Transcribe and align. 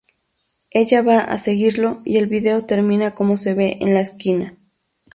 Ella 0.71 1.03
va 1.03 1.19
a 1.19 1.37
seguirlo 1.37 2.01
y 2.05 2.17
el 2.17 2.25
video 2.25 2.65
termina 2.65 3.13
como 3.13 3.37
se 3.37 3.53
ve 3.53 3.77
en 3.81 3.93
la 3.93 3.99
esquina. 4.01 4.55